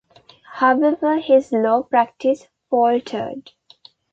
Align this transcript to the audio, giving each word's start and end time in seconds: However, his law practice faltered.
However, 0.53 1.19
his 1.19 1.51
law 1.51 1.83
practice 1.83 2.47
faltered. 2.71 3.51